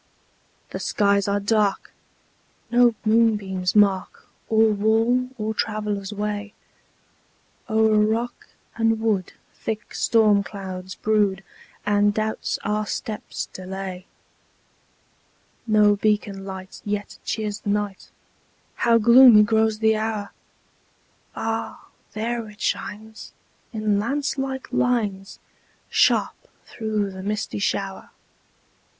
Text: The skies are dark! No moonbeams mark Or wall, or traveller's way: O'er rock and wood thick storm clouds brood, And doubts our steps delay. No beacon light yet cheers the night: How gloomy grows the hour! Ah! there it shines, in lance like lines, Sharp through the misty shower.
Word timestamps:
The 0.71 0.79
skies 0.79 1.27
are 1.27 1.39
dark! 1.39 1.93
No 2.71 2.95
moonbeams 3.05 3.75
mark 3.75 4.27
Or 4.49 4.71
wall, 4.71 5.29
or 5.37 5.53
traveller's 5.53 6.11
way: 6.11 6.55
O'er 7.69 7.99
rock 7.99 8.47
and 8.75 8.99
wood 8.99 9.33
thick 9.53 9.93
storm 9.93 10.41
clouds 10.41 10.95
brood, 10.95 11.43
And 11.85 12.15
doubts 12.15 12.57
our 12.63 12.87
steps 12.87 13.45
delay. 13.53 14.07
No 15.67 15.97
beacon 15.97 16.45
light 16.45 16.81
yet 16.83 17.19
cheers 17.23 17.59
the 17.59 17.69
night: 17.69 18.09
How 18.77 18.97
gloomy 18.97 19.43
grows 19.43 19.77
the 19.77 19.97
hour! 19.97 20.31
Ah! 21.35 21.89
there 22.13 22.49
it 22.49 22.59
shines, 22.59 23.33
in 23.71 23.99
lance 23.99 24.35
like 24.39 24.73
lines, 24.73 25.37
Sharp 25.91 26.47
through 26.65 27.11
the 27.11 27.21
misty 27.21 27.59
shower. 27.59 28.09